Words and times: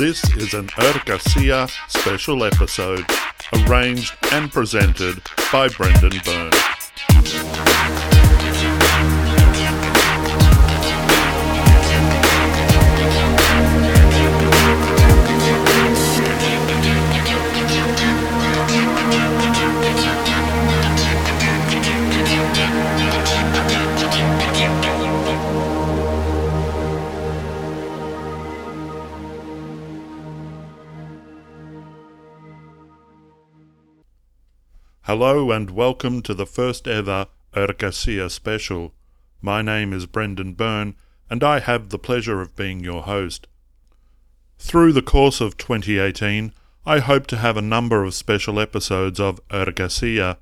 This 0.00 0.24
is 0.34 0.54
an 0.54 0.68
Ergasia 0.68 1.68
special 1.90 2.42
episode, 2.42 3.04
arranged 3.52 4.16
and 4.32 4.50
presented 4.50 5.20
by 5.52 5.68
Brendan 5.68 6.18
Byrne. 6.24 6.59
Hello 35.04 35.50
and 35.50 35.70
welcome 35.70 36.20
to 36.20 36.34
the 36.34 36.44
first 36.44 36.86
ever 36.86 37.26
Ergasia 37.54 38.30
special. 38.30 38.92
My 39.40 39.62
name 39.62 39.94
is 39.94 40.04
Brendan 40.04 40.52
Byrne 40.52 40.94
and 41.30 41.42
I 41.42 41.60
have 41.60 41.88
the 41.88 41.98
pleasure 41.98 42.42
of 42.42 42.54
being 42.54 42.80
your 42.80 43.04
host. 43.04 43.48
Through 44.58 44.92
the 44.92 45.00
course 45.00 45.40
of 45.40 45.56
2018, 45.56 46.52
I 46.84 46.98
hope 46.98 47.26
to 47.28 47.38
have 47.38 47.56
a 47.56 47.62
number 47.62 48.04
of 48.04 48.12
special 48.12 48.60
episodes 48.60 49.18
of 49.18 49.40
Ergasia. 49.48 50.36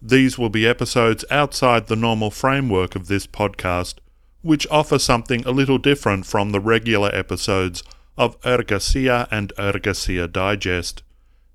These 0.00 0.38
will 0.38 0.50
be 0.50 0.68
episodes 0.68 1.24
outside 1.28 1.88
the 1.88 1.96
normal 1.96 2.30
framework 2.30 2.94
of 2.94 3.08
this 3.08 3.26
podcast, 3.26 3.94
which 4.40 4.68
offer 4.70 5.00
something 5.00 5.44
a 5.44 5.50
little 5.50 5.78
different 5.78 6.26
from 6.26 6.52
the 6.52 6.60
regular 6.60 7.12
episodes 7.12 7.82
of 8.16 8.40
Ergasia 8.42 9.26
and 9.32 9.52
Ergasia 9.58 10.30
Digest. 10.32 11.02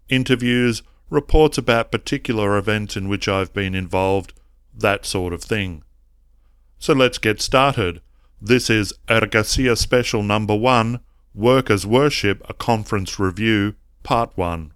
Interviews, 0.09 0.83
reports 1.11 1.57
about 1.57 1.91
particular 1.91 2.57
events 2.57 2.95
in 2.95 3.09
which 3.09 3.27
I've 3.27 3.53
been 3.53 3.75
involved, 3.75 4.33
that 4.73 5.05
sort 5.05 5.33
of 5.33 5.43
thing. 5.43 5.83
So 6.79 6.93
let's 6.93 7.19
get 7.19 7.41
started. 7.41 8.01
This 8.41 8.69
is 8.69 8.93
Ergasia 9.07 9.77
Special 9.77 10.23
Number 10.23 10.55
1 10.55 11.01
Work 11.35 11.69
as 11.69 11.85
Worship, 11.85 12.41
a 12.49 12.53
Conference 12.53 13.19
Review, 13.19 13.75
Part 14.03 14.35
1. 14.35 14.73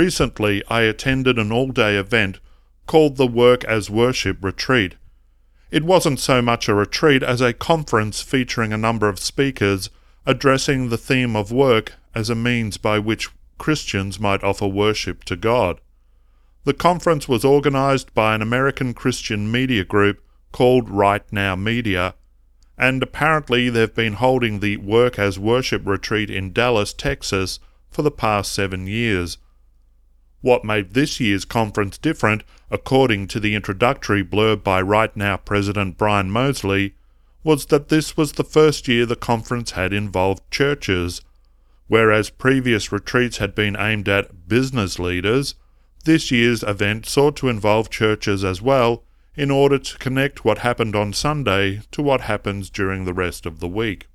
Recently, 0.00 0.62
I 0.66 0.80
attended 0.84 1.38
an 1.38 1.52
all 1.52 1.68
day 1.68 1.98
event 1.98 2.40
called 2.86 3.18
the 3.18 3.26
Work 3.26 3.64
as 3.64 3.90
Worship 3.90 4.42
Retreat. 4.42 4.94
It 5.70 5.84
wasn't 5.84 6.20
so 6.20 6.40
much 6.40 6.70
a 6.70 6.74
retreat 6.74 7.22
as 7.22 7.42
a 7.42 7.52
conference 7.52 8.22
featuring 8.22 8.72
a 8.72 8.78
number 8.78 9.10
of 9.10 9.18
speakers 9.18 9.90
addressing 10.24 10.88
the 10.88 10.96
theme 10.96 11.36
of 11.36 11.52
work 11.52 11.96
as 12.14 12.30
a 12.30 12.34
means 12.34 12.78
by 12.78 12.98
which 12.98 13.28
Christians 13.58 14.18
might 14.18 14.42
offer 14.42 14.66
worship 14.66 15.22
to 15.24 15.36
God. 15.36 15.82
The 16.64 16.72
conference 16.72 17.28
was 17.28 17.44
organized 17.44 18.14
by 18.14 18.34
an 18.34 18.40
American 18.40 18.94
Christian 18.94 19.52
media 19.52 19.84
group 19.84 20.24
called 20.50 20.88
Right 20.88 21.30
Now 21.30 21.56
Media, 21.56 22.14
and 22.78 23.02
apparently 23.02 23.68
they've 23.68 23.94
been 23.94 24.14
holding 24.14 24.60
the 24.60 24.78
Work 24.78 25.18
as 25.18 25.38
Worship 25.38 25.86
retreat 25.86 26.30
in 26.30 26.54
Dallas, 26.54 26.94
Texas 26.94 27.60
for 27.90 28.00
the 28.00 28.10
past 28.10 28.50
seven 28.50 28.86
years. 28.86 29.36
What 30.42 30.64
made 30.64 30.94
this 30.94 31.20
year's 31.20 31.44
conference 31.44 31.98
different, 31.98 32.44
according 32.70 33.28
to 33.28 33.40
the 33.40 33.54
introductory 33.54 34.24
blurb 34.24 34.64
by 34.64 34.80
Right 34.80 35.14
Now 35.14 35.36
President 35.36 35.98
Brian 35.98 36.30
Mosley, 36.30 36.94
was 37.44 37.66
that 37.66 37.88
this 37.88 38.16
was 38.16 38.32
the 38.32 38.44
first 38.44 38.88
year 38.88 39.04
the 39.04 39.16
conference 39.16 39.72
had 39.72 39.92
involved 39.92 40.50
churches. 40.50 41.20
Whereas 41.88 42.30
previous 42.30 42.92
retreats 42.92 43.38
had 43.38 43.54
been 43.54 43.76
aimed 43.78 44.08
at 44.08 44.48
business 44.48 44.98
leaders, 44.98 45.56
this 46.04 46.30
year's 46.30 46.62
event 46.62 47.04
sought 47.04 47.36
to 47.36 47.48
involve 47.48 47.90
churches 47.90 48.42
as 48.42 48.62
well 48.62 49.04
in 49.34 49.50
order 49.50 49.78
to 49.78 49.98
connect 49.98 50.44
what 50.44 50.58
happened 50.58 50.96
on 50.96 51.12
Sunday 51.12 51.82
to 51.90 52.02
what 52.02 52.22
happens 52.22 52.70
during 52.70 53.04
the 53.04 53.14
rest 53.14 53.44
of 53.44 53.60
the 53.60 53.68
week. 53.68 54.06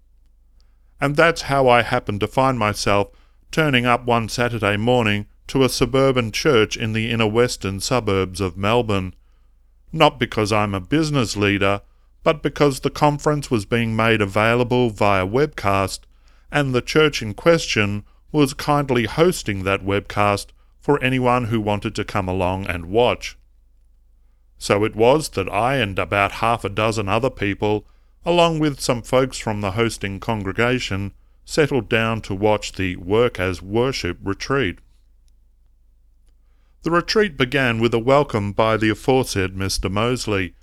And 0.99 1.15
that's 1.15 1.43
how 1.43 1.67
I 1.67 1.83
happened 1.83 2.21
to 2.21 2.27
find 2.27 2.57
myself 2.57 3.09
turning 3.51 3.85
up 3.85 4.05
one 4.05 4.29
Saturday 4.29 4.77
morning 4.77 5.27
to 5.47 5.63
a 5.63 5.69
suburban 5.69 6.31
church 6.31 6.75
in 6.75 6.93
the 6.93 7.11
inner 7.11 7.27
western 7.27 7.79
suburbs 7.79 8.41
of 8.41 8.57
Melbourne. 8.57 9.13
Not 9.91 10.19
because 10.19 10.51
I'm 10.51 10.73
a 10.73 10.79
business 10.79 11.37
leader, 11.37 11.81
but 12.23 12.41
because 12.41 12.79
the 12.79 12.89
conference 12.89 13.51
was 13.51 13.65
being 13.65 13.95
made 13.95 14.21
available 14.21 14.89
via 14.89 15.27
webcast, 15.27 15.99
and 16.51 16.73
the 16.73 16.81
church 16.81 17.21
in 17.21 17.33
question 17.33 18.03
was 18.31 18.53
kindly 18.53 19.05
hosting 19.05 19.63
that 19.63 19.85
webcast 19.85 20.47
for 20.79 21.01
anyone 21.03 21.45
who 21.45 21.61
wanted 21.61 21.95
to 21.95 22.03
come 22.03 22.27
along 22.27 22.65
and 22.67 22.87
watch. 22.87 23.37
So 24.57 24.83
it 24.83 24.95
was 24.95 25.29
that 25.29 25.49
I 25.49 25.75
and 25.75 25.99
about 25.99 26.33
half 26.33 26.63
a 26.63 26.69
dozen 26.69 27.07
other 27.07 27.29
people, 27.29 27.85
along 28.25 28.59
with 28.59 28.79
some 28.79 29.01
folks 29.01 29.37
from 29.37 29.61
the 29.61 29.71
hosting 29.71 30.19
congregation, 30.19 31.13
settled 31.43 31.89
down 31.89 32.21
to 32.21 32.33
watch 32.33 32.73
the 32.73 32.95
Work 32.95 33.39
as 33.39 33.61
Worship 33.61 34.17
retreat. 34.23 34.79
The 36.85 36.91
retreat 36.91 37.35
began 37.35 37.79
with 37.79 37.95
a 37.95 37.99
welcome 37.99 38.51
by 38.51 38.77
the 38.77 38.91
aforesaid 38.91 39.55
Mr. 39.55 39.89
Mosley. 39.89 40.53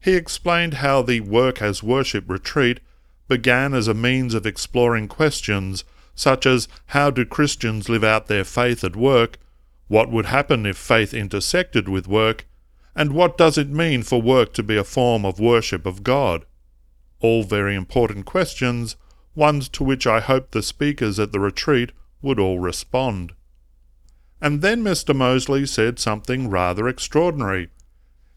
He 0.00 0.14
explained 0.16 0.74
how 0.74 1.00
the 1.00 1.20
Work 1.20 1.62
as 1.62 1.80
Worship 1.80 2.28
retreat 2.28 2.80
began 3.28 3.72
as 3.72 3.86
a 3.86 3.94
means 3.94 4.34
of 4.34 4.46
exploring 4.46 5.06
questions 5.06 5.84
such 6.12 6.44
as 6.44 6.66
how 6.86 7.12
do 7.12 7.24
Christians 7.24 7.88
live 7.88 8.02
out 8.02 8.26
their 8.26 8.42
faith 8.42 8.82
at 8.82 8.96
work, 8.96 9.38
what 9.86 10.10
would 10.10 10.26
happen 10.26 10.66
if 10.66 10.76
faith 10.76 11.14
intersected 11.14 11.88
with 11.88 12.08
work, 12.08 12.48
and 12.96 13.12
what 13.12 13.38
does 13.38 13.56
it 13.56 13.70
mean 13.70 14.02
for 14.02 14.20
work 14.20 14.52
to 14.54 14.64
be 14.64 14.76
a 14.76 14.82
form 14.82 15.24
of 15.24 15.38
worship 15.38 15.86
of 15.86 16.02
God? 16.02 16.46
All 17.20 17.44
very 17.44 17.76
important 17.76 18.26
questions, 18.26 18.96
ones 19.36 19.68
to 19.68 19.84
which 19.84 20.04
I 20.04 20.18
hoped 20.18 20.50
the 20.50 20.64
speakers 20.64 21.20
at 21.20 21.30
the 21.30 21.38
retreat 21.38 21.92
would 22.22 22.40
all 22.40 22.58
respond. 22.58 23.34
And 24.40 24.62
then 24.62 24.82
Mr. 24.82 25.14
Mosley 25.14 25.66
said 25.66 25.98
something 25.98 26.48
rather 26.48 26.88
extraordinary. 26.88 27.68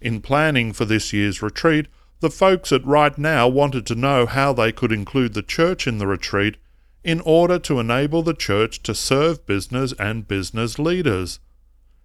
In 0.01 0.19
planning 0.19 0.73
for 0.73 0.85
this 0.85 1.13
year's 1.13 1.41
retreat, 1.41 1.87
the 2.19 2.29
folks 2.29 2.71
at 2.71 2.85
Right 2.85 3.17
Now 3.17 3.47
wanted 3.47 3.85
to 3.87 3.95
know 3.95 4.25
how 4.25 4.53
they 4.53 4.71
could 4.71 4.91
include 4.91 5.33
the 5.33 5.43
church 5.43 5.87
in 5.87 5.97
the 5.97 6.07
retreat 6.07 6.57
in 7.03 7.19
order 7.21 7.59
to 7.59 7.79
enable 7.79 8.23
the 8.23 8.33
church 8.33 8.81
to 8.83 8.95
serve 8.95 9.45
business 9.45 9.93
and 9.99 10.27
business 10.27 10.79
leaders. 10.79 11.39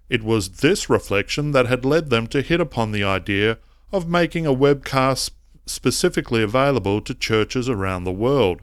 It 0.09 0.23
was 0.23 0.59
this 0.61 0.89
reflection 0.89 1.53
that 1.53 1.67
had 1.67 1.85
led 1.85 2.11
them 2.11 2.27
to 2.29 2.43
hit 2.43 2.61
upon 2.61 2.93
the 2.93 3.05
idea 3.05 3.59
of 3.93 4.09
making 4.09 4.47
a 4.47 4.55
webcast 4.55 5.31
specifically 5.67 6.43
available 6.43 7.01
to 7.03 7.15
churches 7.15 7.69
around 7.69 8.05
the 8.05 8.13
world. 8.13 8.61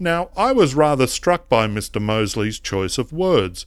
Now, 0.00 0.30
I 0.36 0.52
was 0.52 0.74
rather 0.74 1.06
struck 1.06 1.48
by 1.48 1.66
Mr. 1.66 2.00
Mosley's 2.00 2.58
choice 2.58 2.98
of 2.98 3.12
words. 3.12 3.66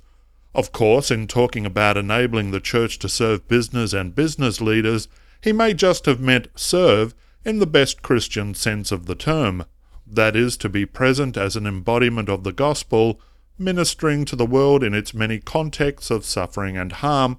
Of 0.55 0.71
course, 0.71 1.11
in 1.11 1.27
talking 1.27 1.65
about 1.65 1.97
enabling 1.97 2.51
the 2.51 2.61
church 2.61 2.97
to 2.99 3.09
serve 3.09 3.49
business 3.49 3.91
and 3.91 4.15
business 4.15 4.61
leaders, 4.61 5.09
he 5.41 5.51
may 5.51 5.73
just 5.73 6.05
have 6.05 6.21
meant 6.21 6.47
serve 6.55 7.13
in 7.43 7.59
the 7.59 7.67
best 7.67 8.01
Christian 8.01 8.53
sense 8.53 8.89
of 8.89 9.05
the 9.05 9.15
term, 9.15 9.65
that 10.07 10.33
is, 10.33 10.55
to 10.57 10.69
be 10.69 10.85
present 10.85 11.35
as 11.35 11.57
an 11.57 11.67
embodiment 11.67 12.29
of 12.29 12.45
the 12.45 12.53
gospel, 12.53 13.19
ministering 13.57 14.23
to 14.23 14.37
the 14.37 14.45
world 14.45 14.81
in 14.81 14.93
its 14.93 15.13
many 15.13 15.39
contexts 15.39 16.09
of 16.09 16.23
suffering 16.23 16.77
and 16.77 16.93
harm, 16.93 17.37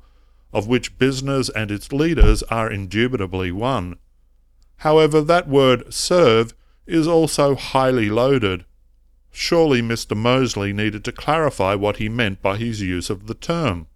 of 0.52 0.66
which 0.66 0.98
business 0.98 1.48
and 1.48 1.70
its 1.70 1.92
leaders 1.92 2.42
are 2.44 2.70
indubitably 2.70 3.50
one. 3.50 3.96
However, 4.78 5.22
that 5.22 5.48
word 5.48 5.92
serve 5.92 6.52
is 6.86 7.08
also 7.08 7.54
highly 7.54 8.10
loaded. 8.10 8.66
Surely 9.38 9.82
Mr. 9.82 10.16
Mosley 10.16 10.72
needed 10.72 11.04
to 11.04 11.12
clarify 11.12 11.74
what 11.74 11.98
he 11.98 12.08
meant 12.08 12.40
by 12.40 12.56
his 12.56 12.80
use 12.80 13.10
of 13.10 13.26
the 13.26 13.34
term. 13.34 13.86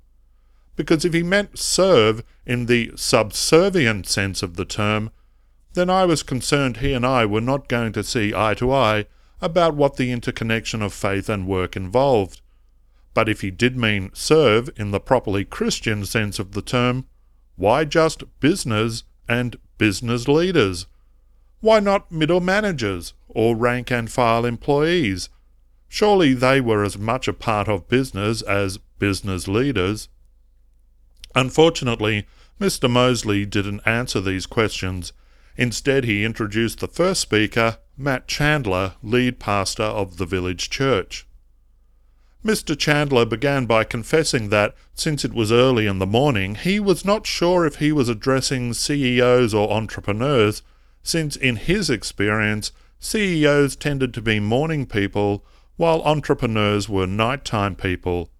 Because 0.77 1.03
if 1.03 1.15
he 1.15 1.23
meant 1.23 1.59
serve 1.59 2.23
in 2.45 2.67
the 2.67 2.93
subservient 2.95 4.07
sense 4.07 4.43
of 4.43 4.57
the 4.57 4.67
term, 4.67 5.11
then 5.73 5.89
I 5.89 6.05
was 6.05 6.23
concerned 6.23 6.77
he 6.77 6.93
and 6.93 7.07
I 7.07 7.25
were 7.25 7.41
not 7.41 7.71
going 7.71 7.93
to 7.95 8.05
see 8.05 8.35
eye 8.35 8.53
to 8.57 8.71
eye 8.71 9.07
about 9.41 9.75
what 9.75 9.97
the 9.97 10.13
interconnection 10.13 10.83
of 10.83 10.93
faith 10.93 11.31
and 11.31 11.49
work 11.49 11.75
involved. 11.75 12.43
But 13.15 13.31
if 13.31 13.41
he 13.41 13.51
did 13.51 13.79
mean 13.79 14.11
serve 14.13 14.69
in 14.77 14.91
the 14.91 15.01
properly 15.01 15.47
Christian 15.47 16.05
sense 16.05 16.39
of 16.39 16.53
the 16.53 16.61
term, 16.61 17.07
why 17.57 17.87
just 17.87 18.25
business 18.41 19.05
and 19.27 19.57
business 19.79 20.29
leaders? 20.29 20.85
Why 21.61 21.79
not 21.79 22.11
middle 22.11 22.41
managers 22.41 23.13
or 23.29 23.55
rank 23.55 23.91
and 23.91 24.11
file 24.11 24.47
employees? 24.47 25.29
Surely 25.89 26.33
they 26.33 26.61
were 26.61 26.83
as 26.85 26.97
much 26.97 27.29
a 27.29 27.33
part 27.33 27.69
of 27.69 27.89
business 27.89 28.41
as 28.43 28.79
business 28.99 29.47
leaders. 29.47 30.09
Unfortunately, 31.35 32.27
Mr. 32.59 32.91
Mosley 32.91 33.45
didn't 33.45 33.83
answer 33.85 34.21
these 34.21 34.47
questions. 34.47 35.13
Instead, 35.57 36.05
he 36.05 36.25
introduced 36.25 36.81
the 36.81 36.89
first 36.89 37.21
speaker, 37.21 37.79
Matt 37.97 38.27
Chandler, 38.27 38.95
lead 39.03 39.39
pastor 39.39 39.83
of 39.83 40.17
the 40.17 40.27
village 40.27 40.71
church. 40.71 41.27
Mr. 42.43 42.79
Chandler 42.79 43.27
began 43.27 43.67
by 43.67 43.85
confessing 43.85 44.49
that, 44.49 44.75
since 44.95 45.27
it 45.27 45.35
was 45.35 45.53
early 45.53 45.87
in 45.87 45.99
the 45.99 46.07
morning, 46.07 46.55
he 46.55 46.81
was 46.81 47.05
not 47.05 47.27
sure 47.27 47.67
if 47.67 47.77
he 47.77 47.93
was 47.93 48.09
addressing 48.09 48.73
CEOs 48.73 49.53
or 49.53 49.71
entrepreneurs, 49.71 50.63
since 51.03 51.37
in 51.37 51.57
his 51.57 51.91
experience, 51.91 52.73
CEOs 52.99 53.77
tended 53.77 54.13
to 54.15 54.23
be 54.23 54.41
morning 54.41 54.87
people 54.87 55.45
while 55.77 56.03
entrepreneurs 56.03 56.89
were 56.89 57.07
nighttime 57.07 57.75
people. 57.75 58.31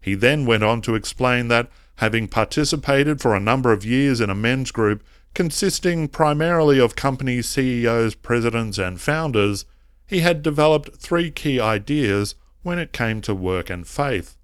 He 0.00 0.14
then 0.14 0.46
went 0.46 0.62
on 0.62 0.80
to 0.82 0.94
explain 0.94 1.48
that, 1.48 1.70
having 1.96 2.28
participated 2.28 3.20
for 3.20 3.34
a 3.34 3.40
number 3.40 3.72
of 3.72 3.84
years 3.84 4.20
in 4.20 4.30
a 4.30 4.34
men's 4.34 4.70
group 4.70 5.04
consisting 5.34 6.08
primarily 6.08 6.78
of 6.78 6.96
company 6.96 7.42
CEOs, 7.42 8.14
presidents, 8.14 8.78
and 8.78 9.00
founders, 9.00 9.66
he 10.06 10.20
had 10.20 10.42
developed 10.42 10.96
three 10.96 11.30
key 11.30 11.60
ideas 11.60 12.34
when 12.62 12.78
it 12.78 12.92
came 12.92 13.20
to 13.20 13.34
work 13.34 13.70
and 13.70 13.86
faith. 13.86 14.36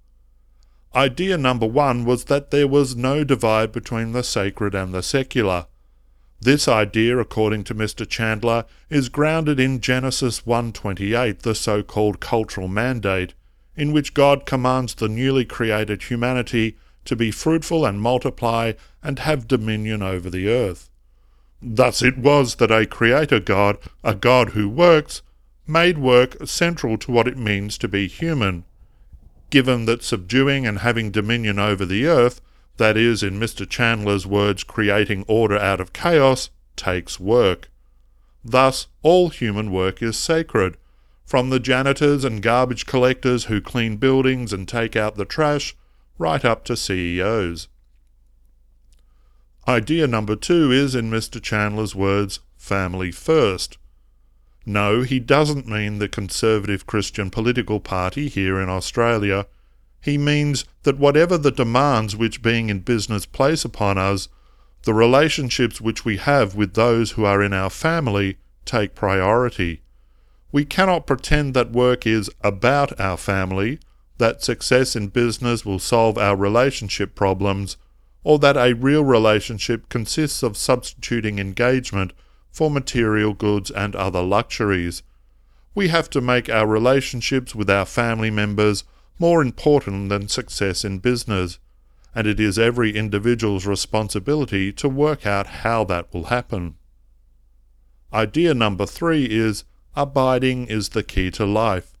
Idea 0.93 1.37
number 1.37 1.65
one 1.65 2.05
was 2.05 2.25
that 2.25 2.51
there 2.51 2.67
was 2.67 2.95
no 2.95 3.23
divide 3.23 3.71
between 3.71 4.11
the 4.13 4.23
sacred 4.23 4.73
and 4.75 4.93
the 4.93 5.03
secular. 5.03 5.67
This 6.39 6.67
idea, 6.67 7.17
according 7.17 7.63
to 7.65 7.75
Mr. 7.75 8.07
Chandler, 8.07 8.65
is 8.89 9.09
grounded 9.09 9.59
in 9.59 9.79
Genesis 9.79 10.45
1:28, 10.45 11.39
the 11.39 11.55
so-called 11.55 12.19
cultural 12.19 12.67
mandate, 12.67 13.33
in 13.75 13.91
which 13.91 14.13
God 14.13 14.45
commands 14.45 14.93
the 14.93 15.09
newly 15.09 15.45
created 15.45 16.03
humanity 16.03 16.75
to 17.05 17.15
be 17.15 17.31
fruitful 17.31 17.85
and 17.85 18.01
multiply 18.01 18.73
and 19.01 19.19
have 19.19 19.47
dominion 19.47 20.01
over 20.01 20.29
the 20.29 20.49
earth. 20.49 20.89
Thus 21.61 22.01
it 22.01 22.17
was 22.17 22.55
that 22.55 22.71
a 22.71 22.85
creator 22.85 23.39
God, 23.39 23.77
a 24.03 24.13
God 24.13 24.49
who 24.49 24.67
works, 24.69 25.21
made 25.67 25.97
work 25.97 26.37
central 26.45 26.97
to 26.97 27.11
what 27.11 27.27
it 27.27 27.37
means 27.37 27.77
to 27.79 27.87
be 27.87 28.07
human. 28.07 28.65
Given 29.49 29.85
that 29.85 30.03
subduing 30.03 30.67
and 30.67 30.79
having 30.79 31.11
dominion 31.11 31.59
over 31.59 31.85
the 31.85 32.05
earth 32.05 32.41
that 32.77 32.97
is, 32.97 33.23
in 33.23 33.39
Mr. 33.39 33.67
Chandler's 33.67 34.27
words, 34.27 34.63
creating 34.63 35.25
order 35.27 35.57
out 35.57 35.79
of 35.79 35.93
chaos, 35.93 36.49
takes 36.75 37.19
work. 37.19 37.69
Thus, 38.43 38.87
all 39.01 39.29
human 39.29 39.71
work 39.71 40.01
is 40.01 40.17
sacred, 40.17 40.77
from 41.25 41.49
the 41.49 41.59
janitors 41.59 42.23
and 42.23 42.41
garbage 42.41 42.85
collectors 42.85 43.45
who 43.45 43.59
clean 43.61 43.97
buildings 43.97 44.53
and 44.53 44.67
take 44.67 44.95
out 44.95 45.15
the 45.15 45.25
trash, 45.25 45.75
right 46.17 46.45
up 46.45 46.63
to 46.65 46.77
CEOs. 46.77 47.67
Idea 49.67 50.05
number 50.05 50.35
two 50.35 50.71
is, 50.71 50.93
in 50.93 51.09
Mr. 51.09 51.41
Chandler's 51.41 51.95
words, 51.95 52.39
family 52.55 53.11
first. 53.11 53.77
No, 54.65 55.01
he 55.01 55.19
doesn't 55.19 55.67
mean 55.67 55.97
the 55.97 56.07
Conservative 56.07 56.85
Christian 56.85 57.29
political 57.31 57.79
party 57.79 58.27
here 58.27 58.59
in 58.59 58.69
Australia 58.69 59.47
he 60.05 60.19
means 60.19 60.65
that 60.83 60.99
whatever 60.99 61.35
the 61.35 61.49
demands 61.49 62.15
which 62.15 62.43
being 62.43 62.69
in 62.69 62.79
business 62.79 63.25
place 63.25 63.65
upon 63.65 63.97
us, 63.97 64.27
the 64.83 64.93
relationships 64.93 65.81
which 65.81 66.05
we 66.05 66.17
have 66.17 66.53
with 66.53 66.75
those 66.75 67.13
who 67.13 67.25
are 67.25 67.41
in 67.41 67.53
our 67.53 67.71
family 67.71 68.37
take 68.65 68.93
priority. 68.93 69.81
We 70.51 70.63
cannot 70.63 71.07
pretend 71.07 71.55
that 71.55 71.71
work 71.71 72.05
is 72.05 72.29
about 72.41 72.99
our 72.99 73.17
family, 73.17 73.79
that 74.19 74.43
success 74.43 74.95
in 74.95 75.07
business 75.07 75.65
will 75.65 75.79
solve 75.79 76.19
our 76.19 76.35
relationship 76.35 77.15
problems, 77.15 77.75
or 78.23 78.37
that 78.37 78.57
a 78.57 78.73
real 78.73 79.03
relationship 79.03 79.89
consists 79.89 80.43
of 80.43 80.55
substituting 80.55 81.39
engagement 81.39 82.13
for 82.51 82.69
material 82.69 83.33
goods 83.33 83.71
and 83.71 83.95
other 83.95 84.21
luxuries. 84.21 85.01
We 85.73 85.87
have 85.87 86.11
to 86.11 86.21
make 86.21 86.47
our 86.47 86.67
relationships 86.67 87.55
with 87.55 87.71
our 87.71 87.85
family 87.87 88.29
members 88.29 88.83
more 89.17 89.41
important 89.41 90.09
than 90.09 90.27
success 90.27 90.83
in 90.83 90.99
business, 90.99 91.59
and 92.13 92.27
it 92.27 92.39
is 92.39 92.57
every 92.57 92.95
individual's 92.95 93.65
responsibility 93.65 94.71
to 94.73 94.87
work 94.87 95.25
out 95.25 95.47
how 95.47 95.83
that 95.83 96.13
will 96.13 96.25
happen. 96.25 96.75
Idea 98.13 98.53
number 98.53 98.85
three 98.85 99.25
is 99.25 99.65
abiding 99.95 100.67
is 100.67 100.89
the 100.89 101.03
key 101.03 101.31
to 101.31 101.45
life. 101.45 101.91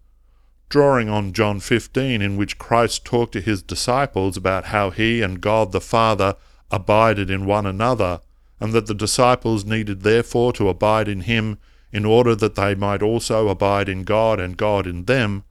Drawing 0.69 1.09
on 1.09 1.33
John 1.33 1.59
15, 1.59 2.21
in 2.21 2.37
which 2.37 2.57
Christ 2.57 3.05
talked 3.05 3.33
to 3.33 3.41
his 3.41 3.61
disciples 3.61 4.35
about 4.35 4.65
how 4.65 4.89
he 4.89 5.21
and 5.21 5.41
God 5.41 5.71
the 5.71 5.81
Father 5.81 6.35
abided 6.71 7.29
in 7.29 7.45
one 7.45 7.65
another, 7.65 8.21
and 8.59 8.73
that 8.73 8.87
the 8.87 8.93
disciples 8.93 9.65
needed 9.65 10.01
therefore 10.01 10.53
to 10.53 10.69
abide 10.69 11.07
in 11.07 11.21
him 11.21 11.57
in 11.91 12.05
order 12.05 12.35
that 12.35 12.55
they 12.55 12.75
might 12.75 13.01
also 13.01 13.47
abide 13.47 13.87
in 13.87 14.03
God 14.03 14.39
and 14.39 14.57
God 14.57 14.87
in 14.87 15.05
them, 15.05 15.43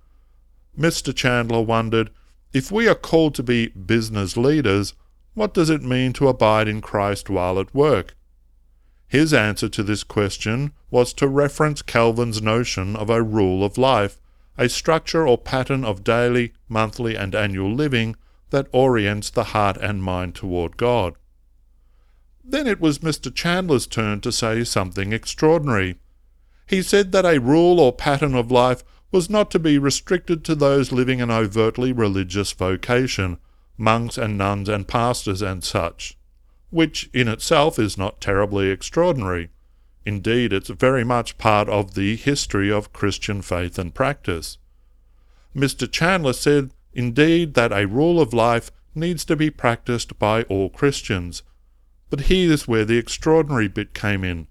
Mr. 0.78 1.14
Chandler 1.14 1.60
wondered 1.60 2.10
if 2.52 2.70
we 2.70 2.88
are 2.88 2.94
called 2.94 3.34
to 3.34 3.42
be 3.42 3.68
business 3.68 4.36
leaders, 4.36 4.94
what 5.34 5.54
does 5.54 5.70
it 5.70 5.82
mean 5.82 6.12
to 6.14 6.28
abide 6.28 6.68
in 6.68 6.80
Christ 6.80 7.28
while 7.28 7.58
at 7.58 7.74
work? 7.74 8.14
His 9.06 9.32
answer 9.34 9.68
to 9.68 9.82
this 9.82 10.04
question 10.04 10.72
was 10.90 11.12
to 11.14 11.28
reference 11.28 11.82
Calvin's 11.82 12.40
notion 12.40 12.96
of 12.96 13.10
a 13.10 13.22
rule 13.22 13.64
of 13.64 13.78
life, 13.78 14.18
a 14.56 14.68
structure 14.68 15.26
or 15.26 15.38
pattern 15.38 15.84
of 15.84 16.04
daily, 16.04 16.52
monthly, 16.68 17.16
and 17.16 17.34
annual 17.34 17.72
living 17.72 18.16
that 18.50 18.68
orients 18.72 19.30
the 19.30 19.44
heart 19.44 19.76
and 19.78 20.02
mind 20.02 20.34
toward 20.34 20.76
God. 20.76 21.14
Then 22.44 22.66
it 22.66 22.80
was 22.80 23.00
Mr. 23.00 23.34
Chandler's 23.34 23.86
turn 23.86 24.20
to 24.20 24.30
say 24.30 24.64
something 24.64 25.12
extraordinary. 25.12 25.96
He 26.66 26.82
said 26.82 27.12
that 27.12 27.24
a 27.24 27.40
rule 27.40 27.80
or 27.80 27.92
pattern 27.92 28.34
of 28.34 28.50
life 28.50 28.84
was 29.14 29.30
not 29.30 29.48
to 29.48 29.60
be 29.60 29.78
restricted 29.78 30.44
to 30.44 30.56
those 30.56 30.90
living 30.90 31.20
an 31.20 31.30
overtly 31.30 31.92
religious 31.92 32.50
vocation, 32.50 33.38
monks 33.78 34.18
and 34.18 34.36
nuns 34.36 34.68
and 34.68 34.88
pastors 34.88 35.40
and 35.40 35.62
such, 35.62 36.18
which 36.70 37.08
in 37.12 37.28
itself 37.28 37.78
is 37.78 37.96
not 37.96 38.20
terribly 38.20 38.70
extraordinary. 38.70 39.50
Indeed, 40.04 40.52
it's 40.52 40.68
very 40.68 41.04
much 41.04 41.38
part 41.38 41.68
of 41.68 41.94
the 41.94 42.16
history 42.16 42.72
of 42.72 42.92
Christian 42.92 43.40
faith 43.40 43.78
and 43.78 43.94
practice. 43.94 44.58
Mr. 45.54 45.88
Chandler 45.88 46.32
said, 46.32 46.72
indeed, 46.92 47.54
that 47.54 47.70
a 47.70 47.86
rule 47.86 48.20
of 48.20 48.34
life 48.34 48.72
needs 48.96 49.24
to 49.26 49.36
be 49.36 49.48
practiced 49.48 50.18
by 50.18 50.42
all 50.42 50.68
Christians. 50.68 51.44
But 52.10 52.22
here's 52.22 52.66
where 52.66 52.84
the 52.84 52.98
extraordinary 52.98 53.68
bit 53.68 53.94
came 53.94 54.24
in. 54.24 54.48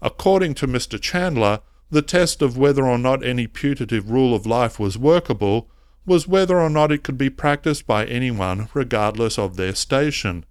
According 0.00 0.54
to 0.54 0.66
Mr. 0.66 1.00
Chandler, 1.00 1.60
the 1.92 2.00
test 2.00 2.40
of 2.40 2.56
whether 2.56 2.86
or 2.86 2.96
not 2.96 3.22
any 3.22 3.46
putative 3.46 4.10
rule 4.10 4.34
of 4.34 4.46
life 4.46 4.80
was 4.80 4.96
workable 4.96 5.68
was 6.06 6.26
whether 6.26 6.58
or 6.58 6.70
not 6.70 6.90
it 6.90 7.04
could 7.04 7.18
be 7.18 7.28
practiced 7.28 7.86
by 7.86 8.06
anyone 8.06 8.70
regardless 8.72 9.38
of 9.38 9.56
their 9.56 9.74
station. 9.74 10.46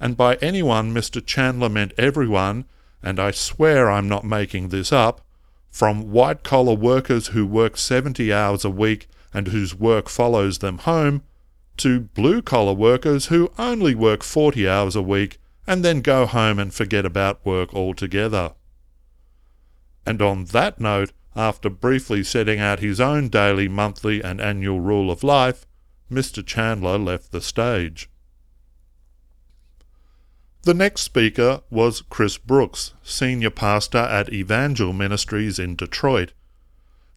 And 0.00 0.16
by 0.16 0.34
anyone 0.36 0.92
Mr. 0.92 1.24
Chandler 1.24 1.68
meant 1.68 1.92
everyone, 1.96 2.64
and 3.04 3.20
I 3.20 3.30
swear 3.30 3.88
I'm 3.88 4.08
not 4.08 4.24
making 4.24 4.70
this 4.70 4.92
up, 4.92 5.24
from 5.70 6.10
white 6.10 6.42
collar 6.42 6.74
workers 6.74 7.28
who 7.28 7.46
work 7.46 7.76
70 7.76 8.32
hours 8.32 8.64
a 8.64 8.70
week 8.70 9.06
and 9.32 9.46
whose 9.46 9.76
work 9.76 10.08
follows 10.08 10.58
them 10.58 10.78
home, 10.78 11.22
to 11.76 12.00
blue 12.00 12.42
collar 12.42 12.74
workers 12.74 13.26
who 13.26 13.52
only 13.60 13.94
work 13.94 14.24
40 14.24 14.68
hours 14.68 14.96
a 14.96 15.02
week 15.02 15.38
and 15.68 15.84
then 15.84 16.00
go 16.00 16.26
home 16.26 16.58
and 16.58 16.74
forget 16.74 17.06
about 17.06 17.46
work 17.46 17.72
altogether. 17.72 18.54
And 20.06 20.20
on 20.22 20.46
that 20.46 20.80
note, 20.80 21.12
after 21.36 21.70
briefly 21.70 22.24
setting 22.24 22.58
out 22.58 22.80
his 22.80 23.00
own 23.00 23.28
daily, 23.28 23.68
monthly, 23.68 24.22
and 24.22 24.40
annual 24.40 24.80
rule 24.80 25.10
of 25.10 25.22
life, 25.22 25.66
Mr. 26.10 26.44
Chandler 26.44 26.98
left 26.98 27.30
the 27.30 27.40
stage. 27.40 28.10
The 30.62 30.74
next 30.74 31.02
speaker 31.02 31.62
was 31.70 32.02
Chris 32.02 32.36
Brooks, 32.36 32.92
senior 33.02 33.50
pastor 33.50 33.98
at 33.98 34.32
Evangel 34.32 34.92
Ministries 34.92 35.58
in 35.58 35.74
Detroit. 35.76 36.32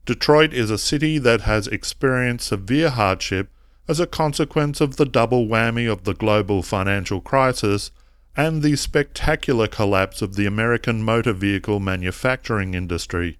Detroit 0.06 0.54
is 0.54 0.70
a 0.70 0.78
city 0.78 1.18
that 1.18 1.42
has 1.42 1.68
experienced 1.68 2.48
severe 2.48 2.90
hardship 2.90 3.50
as 3.88 4.00
a 4.00 4.08
consequence 4.08 4.80
of 4.80 4.96
the 4.96 5.06
double 5.06 5.48
whammy 5.48 5.92
of 5.92 6.04
the 6.04 6.14
global 6.14 6.64
financial 6.64 7.20
crisis 7.20 7.92
and 8.36 8.62
the 8.62 8.76
spectacular 8.76 9.68
collapse 9.68 10.22
of 10.22 10.36
the 10.36 10.46
American 10.46 11.04
motor 11.04 11.34
vehicle 11.34 11.80
manufacturing 11.80 12.74
industry. 12.74 13.38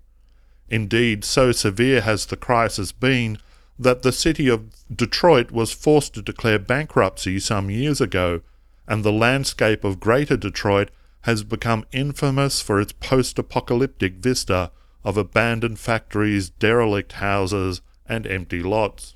Indeed, 0.70 1.24
so 1.24 1.52
severe 1.52 2.02
has 2.02 2.26
the 2.26 2.38
crisis 2.38 2.92
been 2.92 3.38
that 3.80 4.04
the 4.04 4.12
city 4.12 4.48
of 4.48 4.70
Detroit 4.96 5.52
was 5.52 5.72
forced 5.72 6.14
to 6.14 6.22
declare 6.22 6.60
bankruptcy 6.60 7.40
some 7.40 7.70
years 7.70 8.00
ago, 8.00 8.42
and 8.88 9.04
the 9.04 9.12
landscape 9.12 9.84
of 9.84 10.00
Greater 10.00 10.38
Detroit 10.38 10.90
has 11.22 11.44
become 11.44 11.86
infamous 11.92 12.62
for 12.62 12.80
its 12.80 12.92
post 12.92 13.40
apocalyptic 13.40 14.16
vista 14.16 14.72
of 15.04 15.18
abandoned 15.18 15.80
factories, 15.80 16.50
derelict 16.50 17.14
houses, 17.14 17.82
and 18.08 18.28
empty 18.28 18.62
lots. 18.62 19.16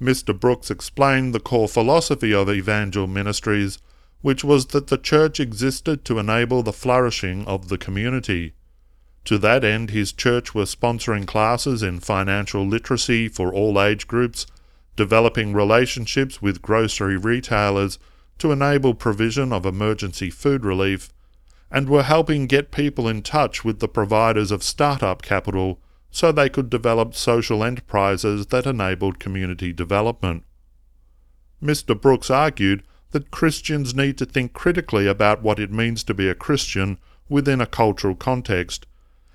Mr. 0.00 0.38
Brooks 0.38 0.70
explained 0.70 1.34
the 1.34 1.40
core 1.40 1.68
philosophy 1.68 2.32
of 2.32 2.50
Evangel 2.50 3.06
Ministries, 3.06 3.78
which 4.22 4.42
was 4.42 4.66
that 4.66 4.88
the 4.88 4.98
church 4.98 5.38
existed 5.38 6.04
to 6.04 6.18
enable 6.18 6.62
the 6.62 6.72
flourishing 6.72 7.46
of 7.46 7.68
the 7.68 7.78
community. 7.78 8.54
To 9.26 9.38
that 9.38 9.64
end, 9.64 9.90
his 9.90 10.12
church 10.12 10.54
was 10.54 10.74
sponsoring 10.74 11.26
classes 11.26 11.82
in 11.82 12.00
financial 12.00 12.66
literacy 12.66 13.28
for 13.28 13.52
all 13.52 13.80
age 13.80 14.06
groups, 14.06 14.46
developing 14.94 15.52
relationships 15.52 16.40
with 16.40 16.62
grocery 16.62 17.16
retailers 17.16 17.98
to 18.38 18.52
enable 18.52 18.94
provision 18.94 19.52
of 19.52 19.66
emergency 19.66 20.30
food 20.30 20.64
relief, 20.64 21.12
and 21.70 21.88
were 21.88 22.04
helping 22.04 22.46
get 22.46 22.70
people 22.70 23.08
in 23.08 23.22
touch 23.22 23.64
with 23.64 23.80
the 23.80 23.88
providers 23.88 24.50
of 24.50 24.62
startup 24.62 25.22
capital 25.22 25.80
so 26.10 26.30
they 26.30 26.48
could 26.48 26.70
develop 26.70 27.14
social 27.14 27.64
enterprises 27.64 28.46
that 28.46 28.66
enabled 28.66 29.18
community 29.18 29.72
development. 29.72 30.44
Mr. 31.62 32.00
Brooks 32.00 32.30
argued 32.30 32.82
that 33.16 33.30
Christians 33.30 33.94
need 33.94 34.18
to 34.18 34.26
think 34.26 34.52
critically 34.52 35.06
about 35.06 35.40
what 35.40 35.58
it 35.58 35.72
means 35.72 36.04
to 36.04 36.12
be 36.12 36.28
a 36.28 36.34
Christian 36.34 36.98
within 37.30 37.62
a 37.62 37.66
cultural 37.66 38.14
context, 38.14 38.84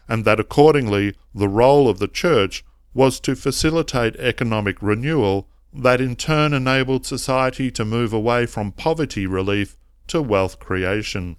and 0.08 0.24
that 0.24 0.40
accordingly 0.40 1.16
the 1.34 1.50
role 1.50 1.90
of 1.90 1.98
the 1.98 2.08
church 2.08 2.64
was 2.94 3.20
to 3.22 3.36
facilitate 3.36 4.16
economic 4.18 4.80
renewal 4.84 5.48
that 5.74 6.00
in 6.00 6.16
turn 6.16 6.54
enabled 6.54 7.08
society 7.08 7.72
to 7.72 7.84
move 7.84 8.14
away 8.14 8.46
from 8.46 8.72
poverty 8.72 9.26
relief 9.26 9.80
to 10.06 10.22
wealth 10.22 10.60
creation. 10.60 11.36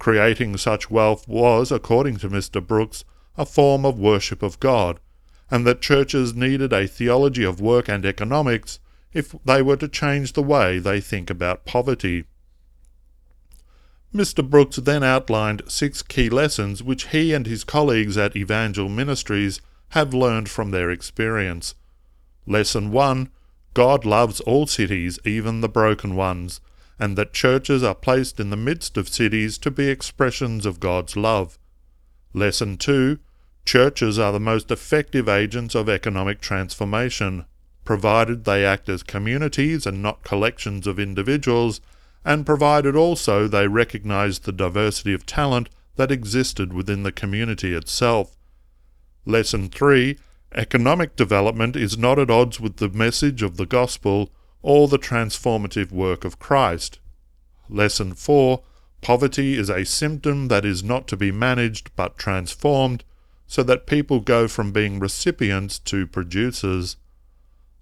Creating 0.00 0.56
such 0.56 0.90
wealth 0.90 1.28
was, 1.28 1.70
according 1.70 2.16
to 2.16 2.28
Mr. 2.28 2.66
Brooks, 2.66 3.04
a 3.38 3.46
form 3.46 3.86
of 3.86 3.96
worship 3.96 4.42
of 4.42 4.58
God, 4.58 4.98
and 5.52 5.64
that 5.64 5.80
churches 5.80 6.34
needed 6.34 6.72
a 6.72 6.88
theology 6.88 7.44
of 7.44 7.60
work 7.60 7.88
and 7.88 8.04
economics 8.04 8.80
if 9.14 9.34
they 9.44 9.62
were 9.62 9.76
to 9.76 9.88
change 9.88 10.32
the 10.32 10.42
way 10.42 10.78
they 10.78 11.00
think 11.00 11.30
about 11.30 11.64
poverty. 11.64 12.24
Mr. 14.14 14.48
Brooks 14.48 14.76
then 14.76 15.02
outlined 15.02 15.62
six 15.66 16.02
key 16.02 16.28
lessons 16.28 16.82
which 16.82 17.08
he 17.08 17.32
and 17.32 17.46
his 17.46 17.64
colleagues 17.64 18.16
at 18.18 18.36
Evangel 18.36 18.88
Ministries 18.88 19.60
have 19.90 20.12
learned 20.12 20.48
from 20.48 20.70
their 20.70 20.90
experience. 20.90 21.74
Lesson 22.46 22.90
1 22.90 23.30
God 23.74 24.04
loves 24.04 24.40
all 24.42 24.68
cities, 24.68 25.18
even 25.24 25.60
the 25.60 25.68
broken 25.68 26.14
ones, 26.14 26.60
and 26.98 27.16
that 27.18 27.32
churches 27.32 27.82
are 27.82 27.94
placed 27.94 28.38
in 28.38 28.50
the 28.50 28.56
midst 28.56 28.96
of 28.96 29.08
cities 29.08 29.58
to 29.58 29.70
be 29.70 29.88
expressions 29.88 30.64
of 30.64 30.78
God's 30.78 31.16
love. 31.16 31.58
Lesson 32.32 32.76
2 32.76 33.18
Churches 33.64 34.18
are 34.18 34.30
the 34.30 34.38
most 34.38 34.70
effective 34.70 35.28
agents 35.28 35.74
of 35.74 35.88
economic 35.88 36.40
transformation, 36.40 37.46
provided 37.84 38.44
they 38.44 38.64
act 38.64 38.88
as 38.88 39.02
communities 39.02 39.86
and 39.86 40.02
not 40.02 40.24
collections 40.24 40.86
of 40.86 40.98
individuals, 40.98 41.80
and 42.24 42.46
provided 42.46 42.96
also 42.96 43.46
they 43.46 43.68
recognize 43.68 44.40
the 44.40 44.52
diversity 44.52 45.12
of 45.12 45.26
talent 45.26 45.68
that 45.96 46.10
existed 46.10 46.72
within 46.72 47.02
the 47.02 47.12
community 47.12 47.74
itself. 47.74 48.36
Lesson 49.26 49.68
3 49.68 50.18
Economic 50.54 51.16
development 51.16 51.74
is 51.74 51.98
not 51.98 52.18
at 52.18 52.30
odds 52.30 52.60
with 52.60 52.76
the 52.76 52.88
message 52.88 53.42
of 53.42 53.56
the 53.56 53.66
gospel 53.66 54.30
or 54.62 54.86
the 54.86 54.98
transformative 54.98 55.90
work 55.90 56.24
of 56.24 56.38
Christ. 56.38 57.00
Lesson 57.68 58.14
4 58.14 58.62
Poverty 59.02 59.58
is 59.58 59.68
a 59.68 59.84
symptom 59.84 60.48
that 60.48 60.64
is 60.64 60.82
not 60.82 61.06
to 61.08 61.16
be 61.16 61.30
managed 61.30 61.94
but 61.94 62.16
transformed, 62.16 63.04
so 63.46 63.62
that 63.62 63.86
people 63.86 64.20
go 64.20 64.48
from 64.48 64.72
being 64.72 64.98
recipients 64.98 65.78
to 65.80 66.06
producers. 66.06 66.96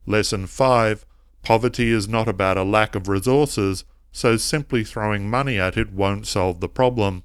Lesson 0.07 0.47
5 0.47 1.07
Poverty 1.43 1.91
is 1.91 2.09
not 2.09 2.29
about 2.29 2.57
a 2.57 2.63
lack 2.63 2.95
of 2.95 3.09
resources, 3.09 3.85
so 4.13 4.37
simply 4.37 4.85
throwing 4.85 5.29
money 5.29 5.59
at 5.59 5.77
it 5.77 5.93
won't 5.93 6.27
solve 6.27 6.61
the 6.61 6.69
problem. 6.69 7.23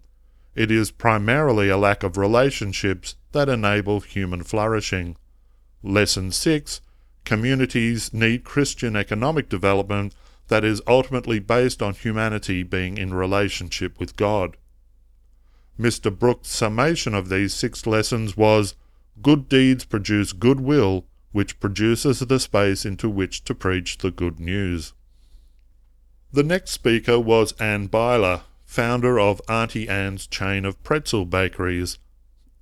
It 0.56 0.72
is 0.72 0.90
primarily 0.90 1.70
a 1.70 1.78
lack 1.78 2.02
of 2.04 2.18
relationships 2.18 3.16
that 3.32 3.50
enable 3.50 4.00
human 4.00 4.44
flourishing. 4.44 5.18
Lesson 5.84 6.32
6 6.32 6.82
Communities 7.26 8.14
need 8.14 8.44
Christian 8.44 8.96
economic 8.96 9.50
development 9.50 10.16
that 10.48 10.64
is 10.64 10.82
ultimately 10.88 11.40
based 11.40 11.82
on 11.82 11.94
humanity 11.94 12.64
being 12.64 12.98
in 12.98 13.14
relationship 13.14 14.00
with 14.00 14.16
God. 14.16 14.56
Mr. 15.80 16.18
Brooks' 16.18 16.48
summation 16.50 17.14
of 17.14 17.30
these 17.30 17.54
six 17.54 17.86
lessons 17.86 18.38
was 18.38 18.76
Good 19.22 19.50
deeds 19.50 19.84
produce 19.84 20.32
goodwill, 20.32 21.06
which 21.32 21.60
produces 21.60 22.20
the 22.20 22.40
space 22.40 22.86
into 22.86 23.10
which 23.10 23.44
to 23.44 23.54
preach 23.54 23.98
the 23.98 24.12
good 24.12 24.40
news. 24.40 24.94
The 26.32 26.44
next 26.44 26.72
speaker 26.72 27.20
was 27.20 27.54
Anne 27.54 27.88
Beiler, 27.90 28.42
founder 28.66 29.20
of 29.20 29.42
Auntie 29.48 29.88
Anne's 29.88 30.28
chain 30.28 30.66
of 30.66 30.84
pretzel 30.84 31.26
bakeries. 31.26 32.00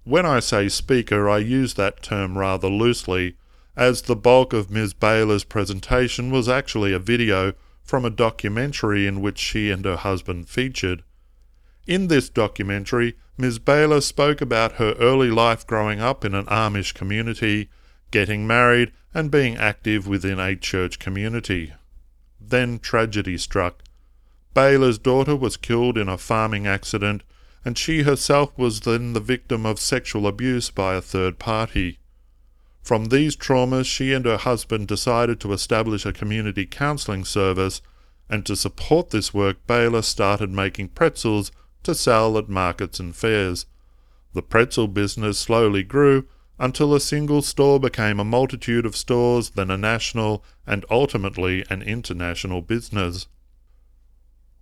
When 0.04 0.26
I 0.26 0.40
say 0.40 0.70
speaker, 0.70 1.28
I 1.28 1.40
use 1.40 1.74
that 1.74 2.04
term 2.04 2.38
rather 2.38 2.70
loosely, 2.70 3.38
as 3.76 4.04
the 4.04 4.16
bulk 4.16 4.54
of 4.54 4.70
Ms. 4.70 4.94
Baylor's 4.94 5.44
presentation 5.44 6.32
was 6.32 6.48
actually 6.48 6.94
a 6.94 7.00
video 7.00 7.54
from 7.84 8.06
a 8.06 8.10
documentary 8.10 9.06
in 9.08 9.22
which 9.22 9.40
she 9.40 9.72
and 9.72 9.84
her 9.84 9.98
husband 9.98 10.48
featured. 10.48 11.04
In 11.88 12.08
this 12.08 12.30
documentary, 12.30 13.16
Ms. 13.38 13.60
Baylor 13.60 14.02
spoke 14.02 14.42
about 14.42 14.74
her 14.74 14.94
early 14.94 15.30
life 15.30 15.68
growing 15.68 16.00
up 16.00 16.24
in 16.24 16.34
an 16.34 16.46
Amish 16.46 16.94
community, 16.94 17.70
getting 18.12 18.46
married, 18.48 18.92
and 19.14 19.32
being 19.32 19.56
active 19.56 20.08
within 20.08 20.40
a 20.40 20.56
church 20.56 21.00
community. 21.00 21.74
Then 22.40 22.80
tragedy 22.80 23.38
struck. 23.38 23.82
Baylor's 24.54 24.98
daughter 24.98 25.36
was 25.36 25.58
killed 25.58 25.98
in 25.98 26.10
a 26.10 26.18
farming 26.18 26.68
accident, 26.68 27.24
and 27.64 27.78
she 27.78 28.04
herself 28.04 28.58
was 28.58 28.82
then 28.82 29.14
the 29.14 29.20
victim 29.20 29.66
of 29.66 29.80
sexual 29.80 30.28
abuse 30.28 30.70
by 30.70 30.96
a 30.96 31.02
third 31.02 31.40
party. 31.40 32.00
From 32.84 33.06
these 33.06 33.36
traumas, 33.36 33.88
she 33.88 34.14
and 34.14 34.26
her 34.26 34.38
husband 34.38 34.88
decided 34.88 35.40
to 35.40 35.54
establish 35.54 36.06
a 36.06 36.14
community 36.14 36.66
counseling 36.66 37.26
service, 37.26 37.82
and 38.30 38.46
to 38.46 38.56
support 38.56 39.10
this 39.10 39.34
work, 39.34 39.66
Baylor 39.66 40.04
started 40.04 40.52
making 40.52 40.90
pretzels 40.90 41.52
to 41.84 41.96
sell 41.96 42.38
at 42.38 42.48
markets 42.48 43.00
and 43.00 43.16
fairs. 43.16 43.66
The 44.34 44.44
pretzel 44.44 44.88
business 44.88 45.40
slowly 45.40 45.82
grew 45.82 46.28
until 46.58 46.94
a 46.94 47.00
single 47.00 47.42
store 47.42 47.80
became 47.80 48.20
a 48.20 48.24
multitude 48.24 48.86
of 48.86 48.96
stores, 48.96 49.52
then 49.52 49.70
a 49.70 49.78
national, 49.78 50.44
and 50.66 50.86
ultimately 50.90 51.66
an 51.70 51.82
international 51.82 52.62
business. 52.62 53.28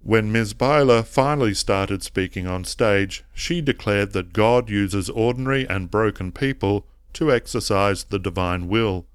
When 0.01 0.31
Ms. 0.31 0.53
Beiler 0.53 1.05
finally 1.05 1.53
started 1.53 2.03
speaking 2.03 2.45
on 2.47 2.65
stage, 2.65 3.23
she 3.33 3.61
declared 3.61 4.11
that 4.13 4.33
God 4.33 4.69
uses 4.69 5.09
ordinary 5.09 5.67
and 5.69 5.89
broken 5.89 6.31
people 6.31 6.85
to 7.13 7.31
exercise 7.31 8.03
the 8.03 8.19
divine 8.19 8.67
will. 8.67 9.05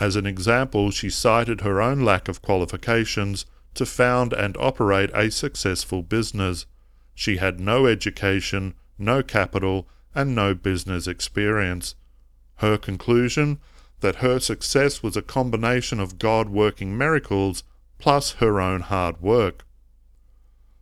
As 0.00 0.16
an 0.16 0.24
example, 0.24 0.90
she 0.90 1.10
cited 1.10 1.60
her 1.60 1.82
own 1.82 2.00
lack 2.00 2.28
of 2.28 2.40
qualifications 2.40 3.44
to 3.74 3.84
found 3.84 4.32
and 4.32 4.56
operate 4.56 5.10
a 5.12 5.30
successful 5.30 6.02
business. 6.02 6.66
She 7.14 7.36
had 7.36 7.60
no 7.60 7.86
education, 7.86 8.74
no 8.98 9.22
capital, 9.22 9.86
and 10.14 10.34
no 10.34 10.54
business 10.54 11.06
experience. 11.06 11.94
Her 12.62 12.78
conclusion 12.78 13.58
that 14.02 14.22
her 14.22 14.38
success 14.38 15.02
was 15.02 15.16
a 15.16 15.22
combination 15.22 15.98
of 15.98 16.20
God 16.20 16.48
working 16.48 16.96
miracles 16.96 17.64
plus 17.98 18.34
her 18.34 18.60
own 18.60 18.82
hard 18.82 19.20
work. 19.20 19.66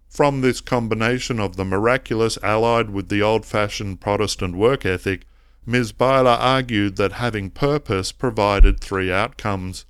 From 0.07 0.43
this 0.43 0.61
combination 0.61 1.41
of 1.41 1.57
the 1.57 1.65
miraculous 1.65 2.37
allied 2.43 2.91
with 2.91 3.09
the 3.09 3.23
old 3.23 3.47
fashioned 3.47 3.99
Protestant 3.99 4.57
work 4.57 4.85
ethic, 4.85 5.25
Ms. 5.65 5.95
Beiler 5.95 6.37
argued 6.39 6.97
that 6.97 7.13
having 7.13 7.49
purpose 7.49 8.13
provided 8.13 8.79
three 8.79 9.11
outcomes 9.11 9.87